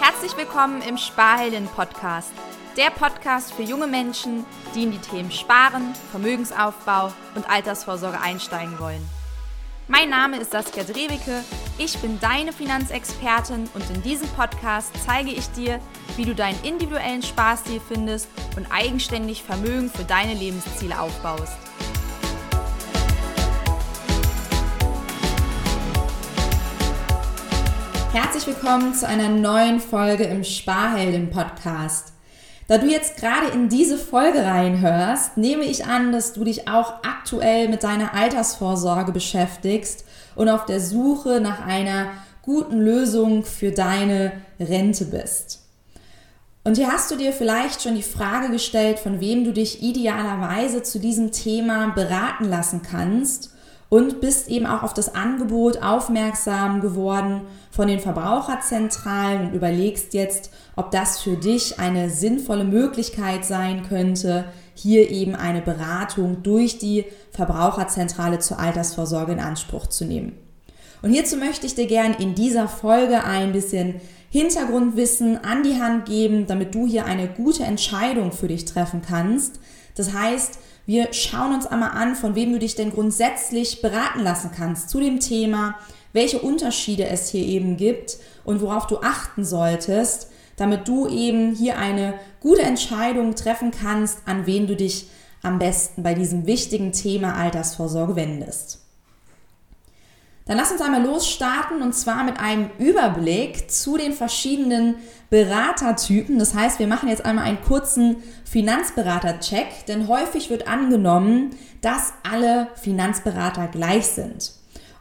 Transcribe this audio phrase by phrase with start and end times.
[0.00, 2.32] Herzlich willkommen im Sparhelden Podcast.
[2.76, 4.44] Der Podcast für junge Menschen,
[4.74, 9.06] die in die Themen Sparen, Vermögensaufbau und Altersvorsorge einsteigen wollen.
[9.86, 11.44] Mein Name ist Saskia Drewicke,
[11.76, 15.78] ich bin deine Finanzexpertin und in diesem Podcast zeige ich dir,
[16.16, 21.52] wie du deinen individuellen Sparstil findest und eigenständig Vermögen für deine Lebensziele aufbaust.
[28.12, 32.12] Herzlich willkommen zu einer neuen Folge im Sparhelden Podcast.
[32.68, 37.02] Da du jetzt gerade in diese Folge reinhörst, nehme ich an, dass du dich auch
[37.02, 40.04] aktuell mit deiner Altersvorsorge beschäftigst
[40.36, 45.63] und auf der Suche nach einer guten Lösung für deine Rente bist.
[46.66, 50.82] Und hier hast du dir vielleicht schon die Frage gestellt, von wem du dich idealerweise
[50.82, 53.50] zu diesem Thema beraten lassen kannst
[53.90, 60.50] und bist eben auch auf das Angebot aufmerksam geworden von den Verbraucherzentralen und überlegst jetzt,
[60.74, 67.04] ob das für dich eine sinnvolle Möglichkeit sein könnte, hier eben eine Beratung durch die
[67.32, 70.32] Verbraucherzentrale zur Altersvorsorge in Anspruch zu nehmen.
[71.02, 74.00] Und hierzu möchte ich dir gern in dieser Folge ein bisschen
[74.34, 79.60] Hintergrundwissen an die Hand geben, damit du hier eine gute Entscheidung für dich treffen kannst.
[79.94, 84.50] Das heißt, wir schauen uns einmal an, von wem du dich denn grundsätzlich beraten lassen
[84.52, 85.76] kannst zu dem Thema,
[86.12, 91.78] welche Unterschiede es hier eben gibt und worauf du achten solltest, damit du eben hier
[91.78, 95.10] eine gute Entscheidung treffen kannst, an wen du dich
[95.44, 98.83] am besten bei diesem wichtigen Thema Altersvorsorge wendest.
[100.46, 104.96] Dann lass uns einmal losstarten und zwar mit einem Überblick zu den verschiedenen
[105.30, 106.38] Beratertypen.
[106.38, 111.50] Das heißt, wir machen jetzt einmal einen kurzen Finanzberater-Check, denn häufig wird angenommen,
[111.80, 114.52] dass alle Finanzberater gleich sind.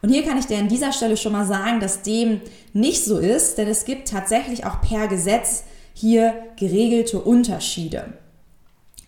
[0.02, 3.18] Und hier kann ich dir an dieser Stelle schon mal sagen, dass dem nicht so
[3.18, 8.14] ist, denn es gibt tatsächlich auch per Gesetz hier geregelte Unterschiede.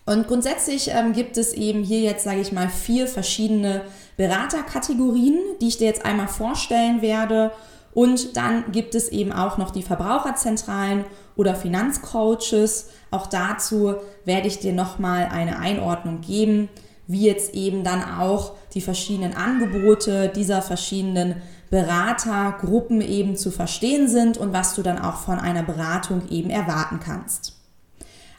[0.06, 3.82] Und grundsätzlich ähm, gibt es eben hier jetzt, sage ich mal, vier verschiedene
[4.16, 7.52] Beraterkategorien, die ich dir jetzt einmal vorstellen werde.
[7.92, 12.88] Und dann gibt es eben auch noch die Verbraucherzentralen oder Finanzcoaches.
[13.10, 16.68] Auch dazu werde ich dir nochmal eine Einordnung geben
[17.06, 21.36] wie jetzt eben dann auch die verschiedenen Angebote dieser verschiedenen
[21.70, 27.00] Beratergruppen eben zu verstehen sind und was du dann auch von einer Beratung eben erwarten
[27.00, 27.55] kannst.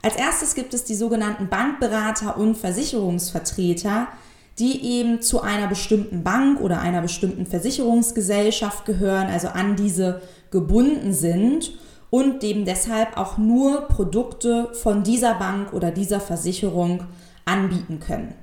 [0.08, 4.08] Als erstes gibt es die sogenannten Bankberater und Versicherungsvertreter,
[4.58, 11.12] die eben zu einer bestimmten Bank oder einer bestimmten Versicherungsgesellschaft gehören, also an diese gebunden
[11.12, 11.74] sind
[12.10, 17.04] und dem deshalb auch nur Produkte von dieser Bank oder dieser Versicherung
[17.44, 18.34] anbieten können.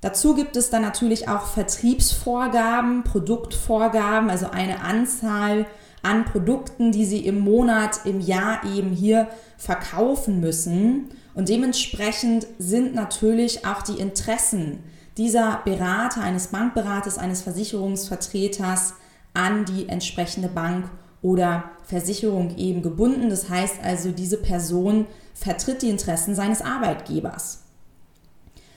[0.00, 5.66] Dazu gibt es dann natürlich auch Vertriebsvorgaben, Produktvorgaben, also eine Anzahl
[6.02, 11.10] an Produkten, die sie im Monat, im Jahr eben hier verkaufen müssen.
[11.34, 14.78] Und dementsprechend sind natürlich auch die Interessen
[15.16, 18.94] dieser Berater, eines Bankberaters, eines Versicherungsvertreters
[19.34, 20.88] an die entsprechende Bank
[21.22, 23.28] oder Versicherung eben gebunden.
[23.28, 27.64] Das heißt also, diese Person vertritt die Interessen seines Arbeitgebers.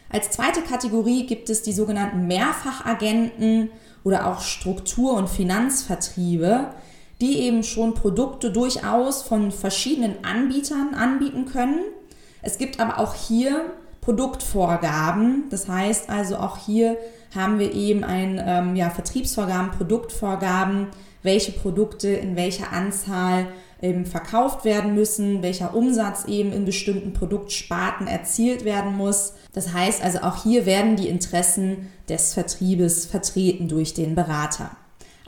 [0.10, 3.70] Als zweite Kategorie gibt es die sogenannten Mehrfachagenten
[4.04, 6.72] oder auch Struktur- und Finanzvertriebe,
[7.22, 11.80] die eben schon Produkte durchaus von verschiedenen Anbietern anbieten können.
[12.42, 13.72] Es gibt aber auch hier
[14.02, 15.44] Produktvorgaben.
[15.52, 16.98] Das heißt also auch hier
[17.34, 20.88] haben wir eben ein ähm, ja, Vertriebsvorgaben, Produktvorgaben,
[21.24, 23.48] welche Produkte in welcher Anzahl
[23.82, 29.34] eben verkauft werden müssen, welcher Umsatz eben in bestimmten Produktsparten erzielt werden muss.
[29.54, 34.72] Das heißt also auch hier werden die Interessen des Vertriebes vertreten durch den Berater.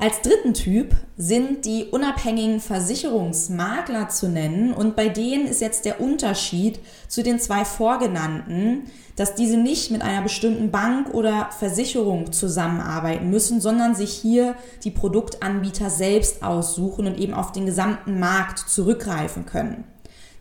[0.03, 6.01] Als dritten Typ sind die unabhängigen Versicherungsmakler zu nennen und bei denen ist jetzt der
[6.01, 8.81] Unterschied zu den zwei vorgenannten,
[9.15, 14.91] dass diese nicht mit einer bestimmten Bank oder Versicherung zusammenarbeiten müssen, sondern sich hier die
[14.91, 19.85] Produktanbieter selbst aussuchen und eben auf den gesamten Markt zurückgreifen können.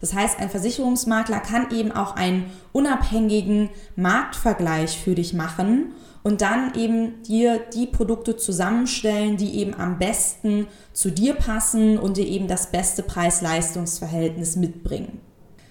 [0.00, 5.93] Das heißt, ein Versicherungsmakler kann eben auch einen unabhängigen Marktvergleich für dich machen
[6.23, 12.17] und dann eben dir die Produkte zusammenstellen, die eben am besten zu dir passen und
[12.17, 15.21] dir eben das beste Preis-Leistungs-Verhältnis mitbringen.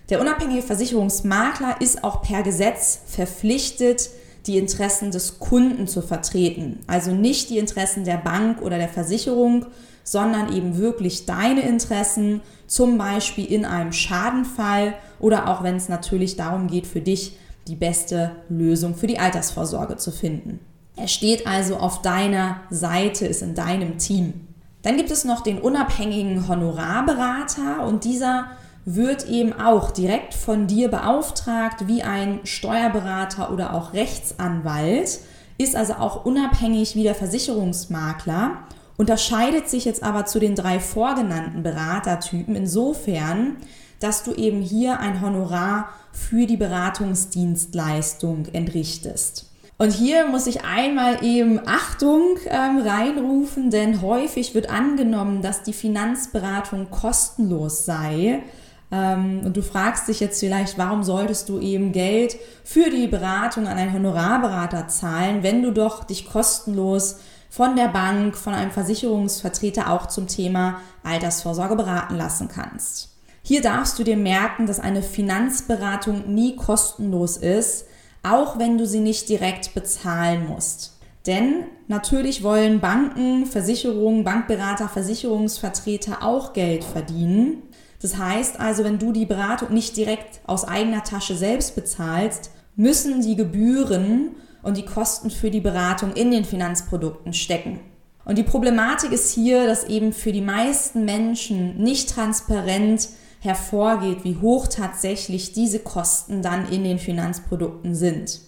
[0.10, 4.10] Der unabhängige Versicherungsmakler ist auch per Gesetz verpflichtet,
[4.46, 6.80] die Interessen des Kunden zu vertreten.
[6.88, 9.68] Also nicht die Interessen der Bank oder der Versicherung,
[10.04, 16.36] sondern eben wirklich deine Interessen, zum Beispiel in einem Schadenfall oder auch wenn es natürlich
[16.36, 20.60] darum geht, für dich die beste Lösung für die Altersvorsorge zu finden.
[20.96, 24.48] Er steht also auf deiner Seite, ist in deinem Team.
[24.82, 28.48] Dann gibt es noch den unabhängigen Honorarberater und dieser
[28.84, 35.20] wird eben auch direkt von dir beauftragt wie ein Steuerberater oder auch Rechtsanwalt,
[35.58, 38.58] ist also auch unabhängig wie der Versicherungsmakler,
[38.98, 43.58] unterscheidet sich jetzt aber zu den drei vorgenannten Beratertypen insofern,
[44.00, 49.52] dass du eben hier ein Honorar für die Beratungsdienstleistung entrichtest.
[49.78, 55.74] Und hier muss ich einmal eben Achtung ähm, reinrufen, denn häufig wird angenommen, dass die
[55.74, 58.44] Finanzberatung kostenlos sei.
[58.92, 63.68] Ähm, und du fragst dich jetzt vielleicht, warum solltest du eben Geld für die Beratung
[63.68, 67.18] an einen Honorarberater zahlen, wenn du doch dich kostenlos
[67.50, 73.11] von der Bank, von einem Versicherungsvertreter auch zum Thema Altersvorsorge beraten lassen kannst.
[73.44, 77.86] Hier darfst du dir merken, dass eine Finanzberatung nie kostenlos ist,
[78.24, 81.00] auch wenn du sie nicht direkt bezahlen musst.
[81.26, 87.64] Denn natürlich wollen Banken, Versicherungen, Bankberater, Versicherungsvertreter auch Geld verdienen.
[88.02, 93.22] Das heißt also, wenn du die Beratung nicht direkt aus eigener Tasche selbst bezahlst, müssen
[93.22, 94.32] die Gebühren
[94.64, 97.80] und die Kosten für die Beratung in den Finanzprodukten stecken.
[98.26, 103.10] Und die Problematik ist hier, dass eben für die meisten Menschen nicht transparent
[103.42, 108.40] hervorgeht, wie hoch tatsächlich diese Kosten dann in den Finanzprodukten sind.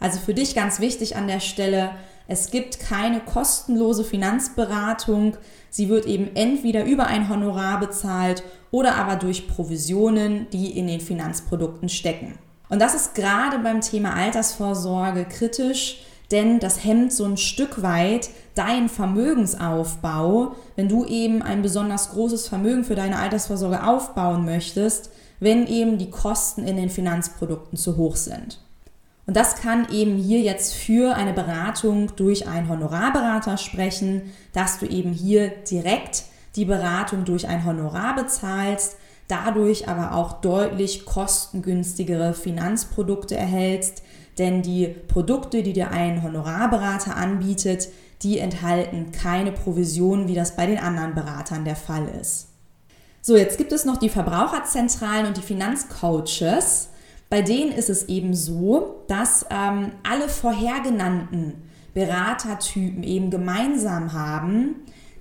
[0.00, 1.92] Also für dich ganz wichtig an der Stelle,
[2.26, 5.36] es gibt keine kostenlose Finanzberatung.
[5.68, 11.00] Sie wird eben entweder über ein Honorar bezahlt oder aber durch Provisionen, die in den
[11.00, 12.38] Finanzprodukten stecken.
[12.68, 18.30] Und das ist gerade beim Thema Altersvorsorge kritisch, denn das hemmt so ein Stück weit
[18.54, 25.10] deinen Vermögensaufbau, wenn du eben ein besonders großes Vermögen für deine Altersvorsorge aufbauen möchtest,
[25.40, 28.60] wenn eben die Kosten in den Finanzprodukten zu hoch sind.
[29.26, 34.86] Und das kann eben hier jetzt für eine Beratung durch einen Honorarberater sprechen, dass du
[34.86, 36.24] eben hier direkt
[36.56, 38.96] die Beratung durch ein Honorar bezahlst,
[39.28, 44.02] dadurch aber auch deutlich kostengünstigere Finanzprodukte erhältst,
[44.38, 47.88] denn die Produkte, die dir ein Honorarberater anbietet,
[48.22, 52.48] die enthalten keine Provision, wie das bei den anderen Beratern der Fall ist.
[53.22, 56.88] So, jetzt gibt es noch die Verbraucherzentralen und die Finanzcoaches.
[57.28, 61.54] Bei denen ist es eben so, dass ähm, alle vorhergenannten
[61.94, 64.76] Beratertypen eben gemeinsam haben,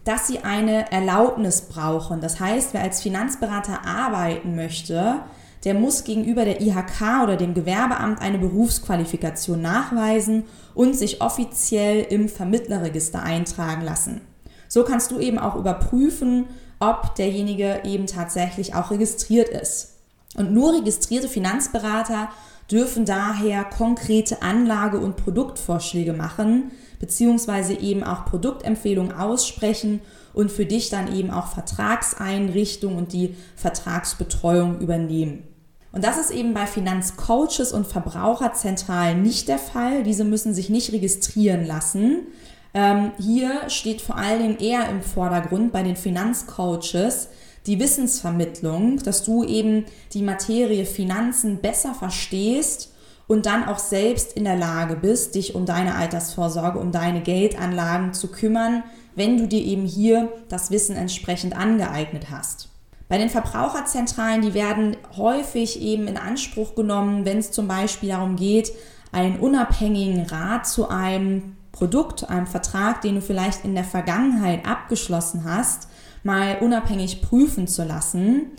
[0.06, 2.22] dass sie eine Erlaubnis brauchen.
[2.22, 5.20] Das heißt, wer als Finanzberater arbeiten möchte,
[5.66, 12.30] der muss gegenüber der IHK oder dem Gewerbeamt eine Berufsqualifikation nachweisen und sich offiziell im
[12.30, 14.22] Vermittlerregister eintragen lassen.
[14.68, 16.46] So kannst du eben auch überprüfen,
[16.80, 19.96] ob derjenige eben tatsächlich auch registriert ist.
[20.38, 22.30] Und nur registrierte Finanzberater
[22.72, 30.02] dürfen daher konkrete Anlage- und Produktvorschläge machen, beziehungsweise eben auch Produktempfehlungen aussprechen
[30.34, 35.49] und für dich dann eben auch Vertragseinrichtung und die Vertragsbetreuung übernehmen.
[35.92, 40.04] Und das ist eben bei Finanzcoaches und Verbraucherzentralen nicht der Fall.
[40.04, 42.28] Diese müssen sich nicht registrieren lassen.
[42.74, 47.30] Ähm, hier steht vor allem eher im Vordergrund bei den Finanzcoaches
[47.66, 52.94] die Wissensvermittlung, dass du eben die Materie Finanzen besser verstehst
[53.28, 58.14] und dann auch selbst in der Lage bist, dich um deine Altersvorsorge, um deine Geldanlagen
[58.14, 58.84] zu kümmern,
[59.16, 62.70] wenn du dir eben hier das Wissen entsprechend angeeignet hast.
[63.10, 68.36] Bei den Verbraucherzentralen, die werden häufig eben in Anspruch genommen, wenn es zum Beispiel darum
[68.36, 68.72] geht,
[69.12, 75.44] einen unabhängigen Rat zu einem Produkt, einem Vertrag, den du vielleicht in der Vergangenheit abgeschlossen
[75.44, 75.88] hast,
[76.24, 78.52] mal unabhängig prüfen zu lassen.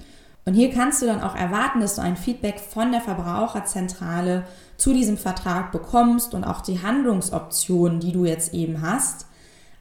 [0.44, 4.44] Und hier kannst du dann auch erwarten, dass du ein Feedback von der Verbraucherzentrale
[4.76, 9.26] zu diesem Vertrag bekommst und auch die Handlungsoptionen, die du jetzt eben hast.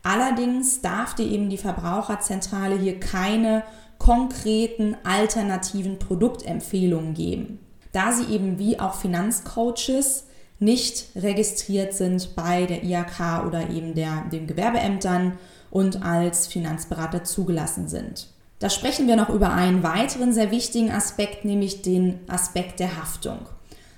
[0.03, 3.63] Allerdings darf dir eben die Verbraucherzentrale hier keine
[4.09, 7.59] konkreten alternativen Produktempfehlungen geben,
[7.91, 10.25] da sie eben wie auch Finanzcoaches
[10.57, 15.37] nicht registriert sind bei der IHK oder eben der, den Gewerbeämtern
[15.69, 18.29] und als Finanzberater zugelassen sind.
[18.57, 23.37] Da sprechen wir noch über einen weiteren sehr wichtigen Aspekt, nämlich den Aspekt der Haftung.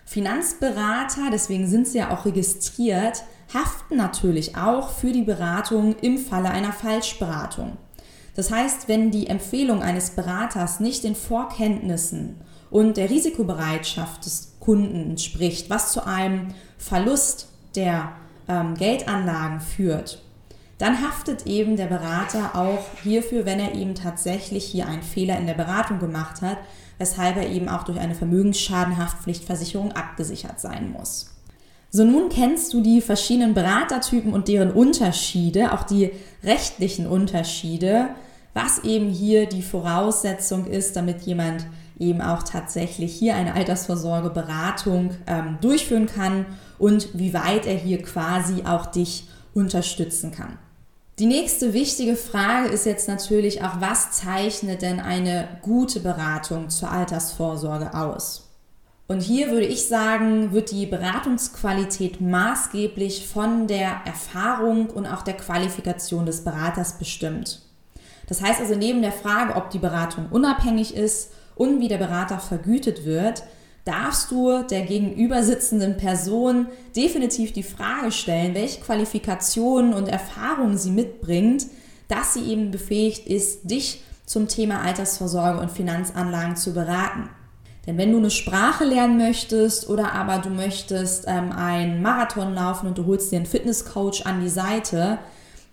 [0.03, 6.49] Finanzberater, deswegen sind sie ja auch registriert, haften natürlich auch für die Beratung im Falle
[6.49, 7.77] einer Falschberatung.
[8.35, 12.37] Das heißt, wenn die Empfehlung eines Beraters nicht den Vorkenntnissen
[12.69, 18.13] und der Risikobereitschaft des Kunden entspricht, was zu einem Verlust der
[18.47, 20.21] ähm, Geldanlagen führt,
[20.77, 25.45] dann haftet eben der Berater auch hierfür, wenn er eben tatsächlich hier einen Fehler in
[25.45, 26.57] der Beratung gemacht hat,
[26.97, 31.35] weshalb er eben auch durch eine Vermögensschadenhaftpflichtversicherung abgesichert sein muss.
[31.93, 38.09] So nun kennst du die verschiedenen Beratertypen und deren Unterschiede, auch die rechtlichen Unterschiede,
[38.53, 41.65] was eben hier die Voraussetzung ist, damit jemand
[41.99, 46.45] eben auch tatsächlich hier eine Altersvorsorgeberatung ähm, durchführen kann
[46.79, 50.57] und wie weit er hier quasi auch dich unterstützen kann.
[51.19, 56.89] Die nächste wichtige Frage ist jetzt natürlich auch, was zeichnet denn eine gute Beratung zur
[56.89, 58.50] Altersvorsorge aus?
[59.11, 65.33] Und hier würde ich sagen, wird die Beratungsqualität maßgeblich von der Erfahrung und auch der
[65.33, 67.61] Qualifikation des Beraters bestimmt.
[68.29, 72.39] Das heißt also, neben der Frage, ob die Beratung unabhängig ist und wie der Berater
[72.39, 73.43] vergütet wird,
[73.83, 80.91] darfst du der gegenüber sitzenden Person definitiv die Frage stellen, welche Qualifikationen und Erfahrungen sie
[80.91, 81.65] mitbringt,
[82.07, 87.27] dass sie eben befähigt ist, dich zum Thema Altersvorsorge und Finanzanlagen zu beraten.
[87.87, 92.87] Denn wenn du eine Sprache lernen möchtest oder aber du möchtest ähm, einen Marathon laufen
[92.87, 95.17] und du holst dir einen Fitnesscoach an die Seite,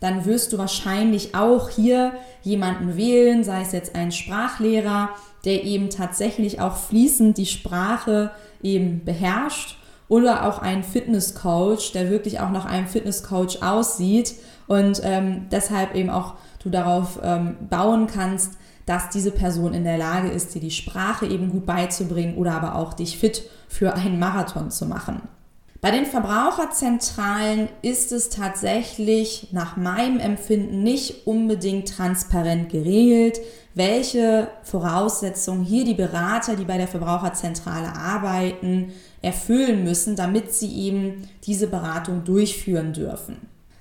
[0.00, 2.12] dann wirst du wahrscheinlich auch hier
[2.42, 5.10] jemanden wählen, sei es jetzt ein Sprachlehrer,
[5.44, 8.30] der eben tatsächlich auch fließend die Sprache
[8.62, 9.76] eben beherrscht
[10.08, 14.34] oder auch ein Fitnesscoach, der wirklich auch nach einem Fitnesscoach aussieht
[14.66, 18.54] und ähm, deshalb eben auch du darauf ähm, bauen kannst,
[18.88, 22.76] dass diese Person in der Lage ist, dir die Sprache eben gut beizubringen oder aber
[22.76, 25.20] auch dich fit für einen Marathon zu machen.
[25.80, 33.38] Bei den Verbraucherzentralen ist es tatsächlich nach meinem Empfinden nicht unbedingt transparent geregelt,
[33.74, 38.92] welche Voraussetzungen hier die Berater, die bei der Verbraucherzentrale arbeiten,
[39.22, 43.36] erfüllen müssen, damit sie eben diese Beratung durchführen dürfen.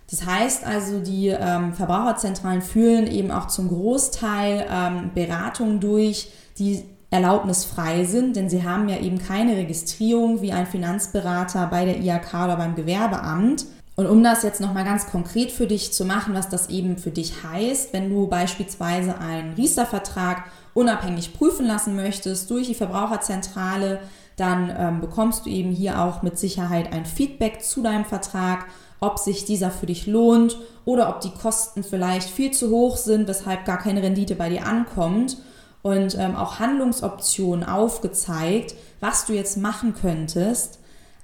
[0.10, 6.84] Das heißt also, die ähm, Verbraucherzentralen führen eben auch zum Großteil ähm, Beratungen durch, die
[7.10, 12.34] erlaubnisfrei sind, denn sie haben ja eben keine Registrierung wie ein Finanzberater bei der IHK
[12.34, 13.66] oder beim Gewerbeamt.
[13.96, 17.10] Und um das jetzt nochmal ganz konkret für dich zu machen, was das eben für
[17.10, 24.00] dich heißt, wenn du beispielsweise einen Riester-Vertrag unabhängig prüfen lassen möchtest durch die Verbraucherzentrale,
[24.36, 28.68] dann ähm, bekommst du eben hier auch mit Sicherheit ein Feedback zu deinem Vertrag
[29.00, 33.28] ob sich dieser für dich lohnt oder ob die Kosten vielleicht viel zu hoch sind,
[33.28, 35.38] weshalb gar keine Rendite bei dir ankommt
[35.82, 40.80] und ähm, auch Handlungsoptionen aufgezeigt, was du jetzt machen könntest.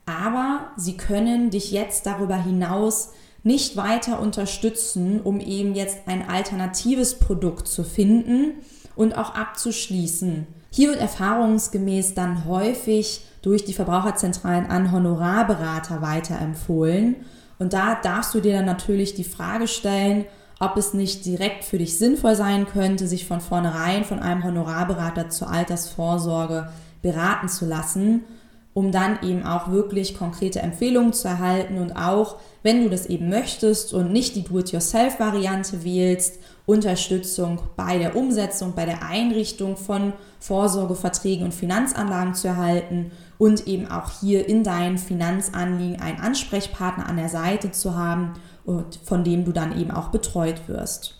[0.05, 3.11] Aber sie können dich jetzt darüber hinaus
[3.43, 8.53] nicht weiter unterstützen, um eben jetzt ein alternatives Produkt zu finden
[8.95, 10.47] und auch abzuschließen.
[10.71, 17.17] Hier wird erfahrungsgemäß dann häufig durch die Verbraucherzentralen an Honorarberater weiterempfohlen
[17.63, 20.25] und da darfst du dir dann natürlich die Frage stellen,
[20.59, 25.29] ob es nicht direkt für dich sinnvoll sein könnte, sich von vornherein von einem Honorarberater
[25.29, 26.67] zur Altersvorsorge
[27.01, 28.25] beraten zu lassen,
[28.73, 33.29] um dann eben auch wirklich konkrete Empfehlungen zu erhalten und auch, wenn du das eben
[33.29, 41.45] möchtest und nicht die Do-it-yourself-Variante wählst, Unterstützung bei der Umsetzung, bei der Einrichtung von Vorsorgeverträgen
[41.45, 43.11] und Finanzanlagen zu erhalten
[43.43, 49.01] und eben auch hier in deinen Finanzanliegen einen Ansprechpartner an der Seite zu haben und
[49.03, 51.15] von dem du dann eben auch betreut wirst.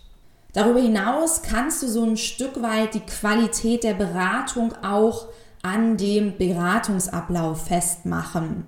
[0.54, 5.26] Darüber hinaus kannst du so ein Stück weit die Qualität der Beratung auch
[5.60, 8.64] an dem Beratungsablauf festmachen.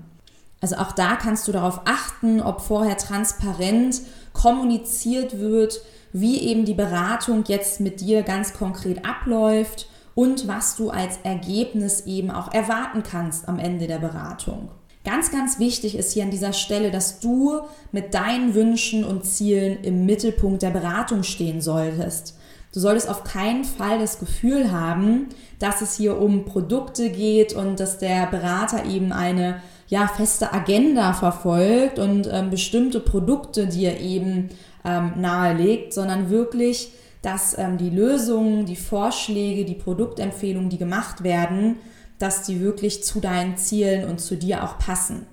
[0.61, 4.03] Also auch da kannst du darauf achten, ob vorher transparent
[4.35, 5.81] kommuniziert wird,
[6.13, 12.07] wie eben die Beratung jetzt mit dir ganz konkret abläuft und was du als Ergebnis
[12.07, 14.71] eben auch erwarten kannst am Ende der Beratung.
[15.05, 17.61] Ganz, ganz wichtig ist hier an dieser Stelle, dass du
[17.93, 22.35] mit deinen Wünschen und Zielen im Mittelpunkt der Beratung stehen solltest.
[22.73, 27.79] Du solltest auf keinen Fall das Gefühl haben, dass es hier um Produkte geht und
[27.79, 34.49] dass der Berater eben eine ja, feste Agenda verfolgt und ähm, bestimmte Produkte dir eben
[34.83, 36.91] ähm, nahelegt, sondern wirklich
[37.27, 41.75] dass ähm, die Lösungen, die Vorschläge, die Produktempfehlungen, die gemacht werden,
[42.21, 45.27] dass die wirklich zu deinen Zielen und zu dir auch passen.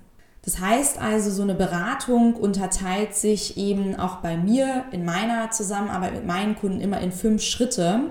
[0.43, 6.13] Das heißt also, so eine Beratung unterteilt sich eben auch bei mir in meiner Zusammenarbeit
[6.13, 8.09] mit meinen Kunden immer in fünf Schritte.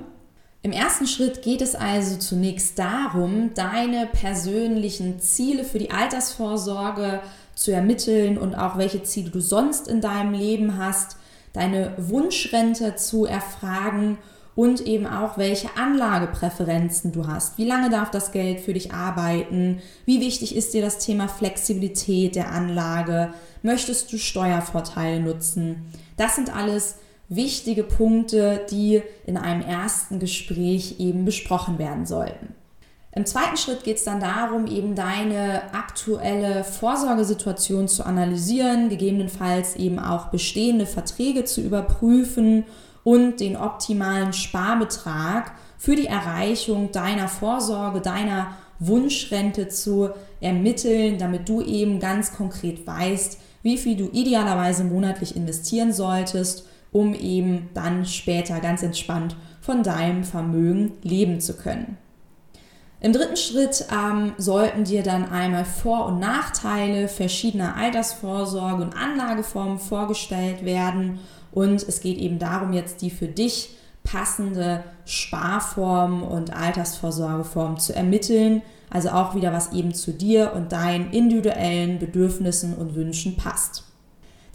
[0.62, 7.20] Im ersten Schritt geht es also zunächst darum, deine persönlichen Ziele für die Altersvorsorge
[7.56, 11.16] zu ermitteln und auch welche Ziele du sonst in deinem Leben hast
[11.52, 14.18] deine Wunschrente zu erfragen
[14.54, 17.56] und eben auch, welche Anlagepräferenzen du hast.
[17.56, 19.80] Wie lange darf das Geld für dich arbeiten?
[20.04, 23.32] Wie wichtig ist dir das Thema Flexibilität der Anlage?
[23.62, 25.87] Möchtest du Steuervorteile nutzen?
[26.16, 26.97] Das sind alles
[27.28, 32.51] wichtige Punkte, die in einem ersten Gespräch eben besprochen werden sollten.
[33.14, 39.99] Im zweiten Schritt geht es dann darum, eben deine aktuelle Vorsorgesituation zu analysieren, gegebenenfalls eben
[39.99, 42.64] auch bestehende Verträge zu überprüfen
[43.04, 50.09] und den optimalen Sparbetrag für die Erreichung deiner Vorsorge, deiner Wunschrente zu
[50.40, 57.14] ermitteln, damit du eben ganz konkret weißt, wie viel du idealerweise monatlich investieren solltest, um
[57.14, 61.99] eben dann später ganz entspannt von deinem Vermögen leben zu können.
[63.02, 69.80] Im dritten Schritt ähm, sollten dir dann einmal Vor- und Nachteile verschiedener Altersvorsorge und Anlageformen
[69.80, 71.18] vorgestellt werden.
[71.50, 73.71] Und es geht eben darum, jetzt die für dich
[74.04, 78.62] passende Sparform und Altersvorsorgeform zu ermitteln.
[78.88, 83.82] Also auch wieder, was eben zu dir und deinen individuellen Bedürfnissen und Wünschen passt.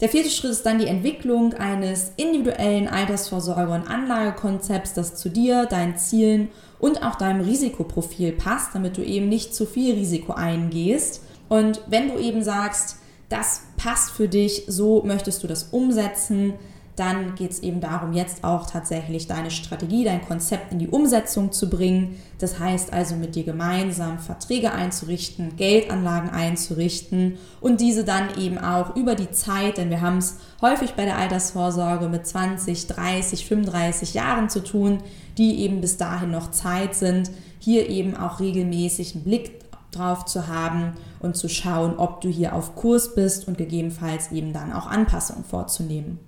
[0.00, 5.66] Der vierte Schritt ist dann die Entwicklung eines individuellen Altersvorsorge- und Anlagekonzepts, das zu dir,
[5.66, 11.22] deinen Zielen und auch deinem Risikoprofil passt, damit du eben nicht zu viel Risiko eingehst.
[11.48, 16.54] Und wenn du eben sagst, das passt für dich, so möchtest du das umsetzen,
[16.98, 21.52] dann geht es eben darum, jetzt auch tatsächlich deine Strategie, dein Konzept in die Umsetzung
[21.52, 22.20] zu bringen.
[22.38, 28.96] Das heißt also mit dir gemeinsam Verträge einzurichten, Geldanlagen einzurichten und diese dann eben auch
[28.96, 34.14] über die Zeit, denn wir haben es häufig bei der Altersvorsorge mit 20, 30, 35
[34.14, 34.98] Jahren zu tun,
[35.36, 39.58] die eben bis dahin noch Zeit sind, hier eben auch regelmäßig einen Blick
[39.90, 44.52] drauf zu haben und zu schauen, ob du hier auf Kurs bist und gegebenenfalls eben
[44.52, 46.27] dann auch Anpassungen vorzunehmen.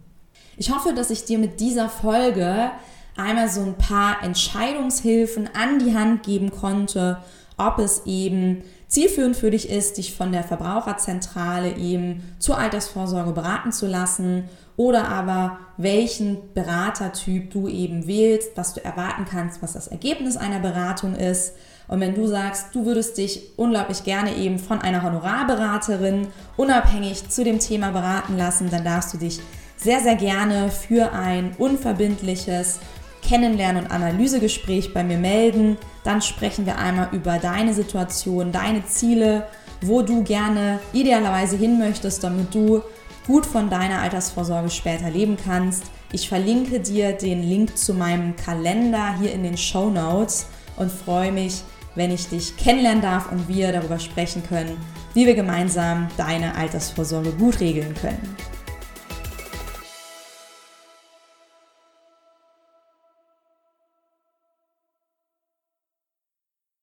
[0.60, 2.70] Ich hoffe, dass ich dir mit dieser Folge
[3.16, 7.16] einmal so ein paar Entscheidungshilfen an die Hand geben konnte,
[7.56, 13.72] ob es eben zielführend für dich ist, dich von der Verbraucherzentrale eben zur Altersvorsorge beraten
[13.72, 19.88] zu lassen oder aber welchen Beratertyp du eben wählst, was du erwarten kannst, was das
[19.88, 21.54] Ergebnis einer Beratung ist.
[21.88, 27.44] Und wenn du sagst, du würdest dich unglaublich gerne eben von einer Honorarberaterin unabhängig zu
[27.44, 29.40] dem Thema beraten lassen, dann darfst du dich
[29.82, 32.80] sehr, sehr gerne für ein unverbindliches
[33.22, 35.78] Kennenlernen- und Analysegespräch bei mir melden.
[36.04, 39.46] Dann sprechen wir einmal über deine Situation, deine Ziele,
[39.82, 42.82] wo du gerne idealerweise hin möchtest, damit du
[43.26, 45.84] gut von deiner Altersvorsorge später leben kannst.
[46.12, 51.32] Ich verlinke dir den Link zu meinem Kalender hier in den Show Notes und freue
[51.32, 51.62] mich,
[51.94, 54.76] wenn ich dich kennenlernen darf und wir darüber sprechen können,
[55.14, 58.36] wie wir gemeinsam deine Altersvorsorge gut regeln können.